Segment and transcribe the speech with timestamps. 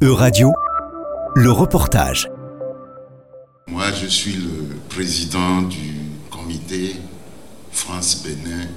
[0.00, 0.52] E-Radio,
[1.34, 2.28] le reportage.
[3.66, 5.92] Moi, je suis le président du
[6.30, 6.94] comité
[7.72, 8.68] France-Bénin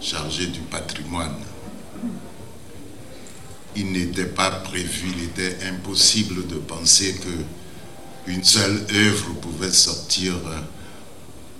[0.00, 1.36] chargé du patrimoine.
[3.76, 10.32] Il n'était pas prévu, il était impossible de penser que une seule œuvre pouvait sortir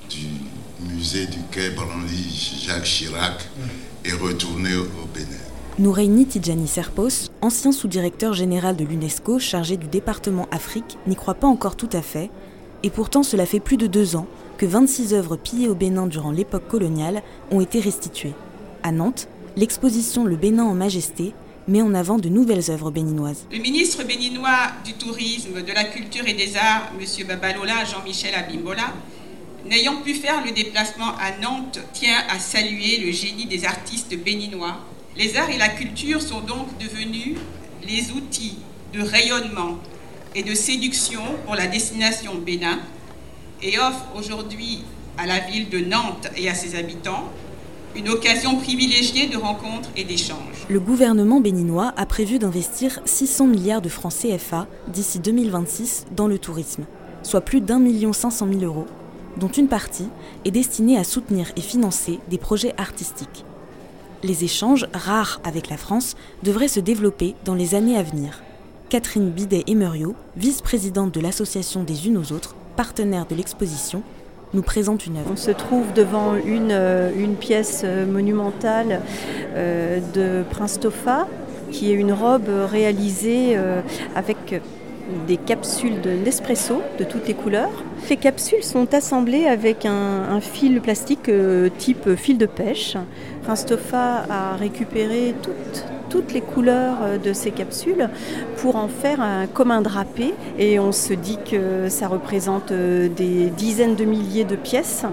[0.09, 0.27] du
[0.89, 3.47] musée du Quai Branly Jacques Chirac
[4.07, 5.40] et retourner au Bénin.
[5.81, 11.47] Noureini Tidjani Serpos, ancien sous-directeur général de l'UNESCO chargé du département Afrique, n'y croit pas
[11.47, 12.29] encore tout à fait,
[12.83, 14.27] et pourtant cela fait plus de deux ans
[14.59, 18.35] que 26 œuvres pillées au Bénin durant l'époque coloniale ont été restituées.
[18.83, 21.33] À Nantes, l'exposition Le Bénin en Majesté
[21.67, 23.47] met en avant de nouvelles œuvres béninoises.
[23.51, 27.27] Le ministre béninois du Tourisme, de la Culture et des Arts, M.
[27.27, 28.93] Babalola Jean-Michel Abimbola,
[29.65, 34.77] n'ayant pu faire le déplacement à Nantes, tient à saluer le génie des artistes béninois
[35.17, 37.37] les arts et la culture sont donc devenus
[37.87, 38.59] les outils
[38.93, 39.79] de rayonnement
[40.35, 42.79] et de séduction pour la destination Bénin
[43.63, 44.85] et offrent aujourd'hui
[45.19, 47.29] à la ville de Nantes et à ses habitants
[47.97, 50.67] une occasion privilégiée de rencontres et d'échanges.
[50.69, 56.39] Le gouvernement béninois a prévu d'investir 600 milliards de francs CFA d'ici 2026 dans le
[56.39, 56.85] tourisme,
[57.25, 58.87] soit plus d'un million cinq cent mille euros,
[59.39, 60.09] dont une partie
[60.45, 63.45] est destinée à soutenir et financer des projets artistiques
[64.23, 68.43] les échanges, rares avec la France, devraient se développer dans les années à venir.
[68.89, 74.03] Catherine Bidet-Emerio, vice-présidente de l'Association des Unes aux Autres, partenaire de l'exposition,
[74.53, 75.31] nous présente une œuvre.
[75.33, 79.01] On se trouve devant une, euh, pièce euh, monumentale
[79.55, 81.29] euh, de Prince Toffa,
[81.71, 83.57] qui est une robe réalisée
[84.17, 84.61] avec
[85.27, 87.85] des capsules de Nespresso de toutes les couleurs.
[88.09, 91.31] Les capsules sont assemblées avec un, fil plastique
[91.79, 92.97] type fil de pêche.
[93.43, 98.09] Prince Toffa a récupéré toutes, toutes les couleurs de ces capsules
[98.57, 103.97] pour en faire un commun drapé et on se dit que ça représente des dizaines
[103.97, 105.05] de milliers de pièces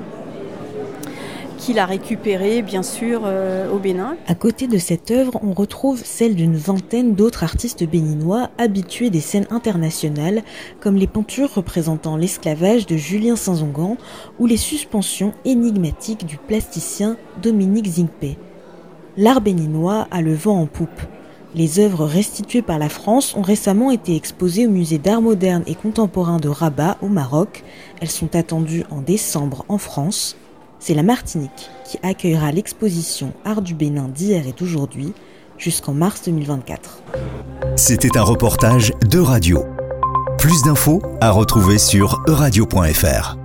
[1.67, 4.15] qu'il a récupéré bien sûr euh, au Bénin.
[4.25, 9.19] À côté de cette œuvre, on retrouve celle d'une vingtaine d'autres artistes béninois habitués des
[9.19, 10.43] scènes internationales,
[10.79, 13.97] comme les peintures représentant l'esclavage de Julien Saint-Zongan
[14.39, 18.37] ou les suspensions énigmatiques du plasticien Dominique Zingpe.
[19.17, 21.01] L'art béninois a le vent en poupe.
[21.53, 25.75] Les œuvres restituées par la France ont récemment été exposées au musée d'art moderne et
[25.75, 27.65] contemporain de Rabat au Maroc.
[27.99, 30.37] Elles sont attendues en décembre en France
[30.79, 35.13] c'est la Martinique qui accueillera l'exposition Art du Bénin d'hier et d'aujourd'hui
[35.57, 37.03] jusqu'en mars 2024.
[37.75, 39.65] C'était un reportage de radio.
[40.37, 43.36] Plus d'infos à retrouver sur euradio.fr.